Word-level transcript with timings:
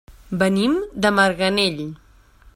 Venim 0.43 0.73
de 1.05 1.13
Marganell. 1.19 1.87